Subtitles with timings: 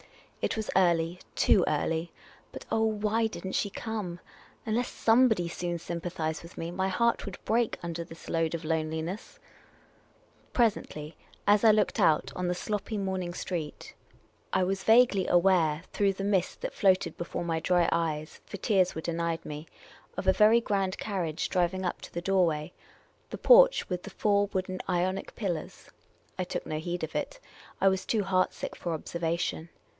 [0.41, 2.11] It was early, too early,
[2.51, 4.19] but— oh, why did n't .she come!
[4.65, 8.65] Unless somebody soon sym pathised with me, my heart would break under this load of
[8.65, 9.37] loneliness!
[10.53, 13.93] Presently, as I looked out on the sloppy morning street.
[14.51, 17.59] The Oriental Attendant 95 I was vaguely aware through the mist that floated before my
[17.59, 19.67] dry eyes (for tears were denied me)
[20.17, 22.73] of a very grand carriage driving up to the doorway—
[23.29, 25.91] the porch with the four wooden Ionic pillars.
[26.39, 27.39] I took no heed of it.
[27.79, 29.69] I was too heart sick for observation.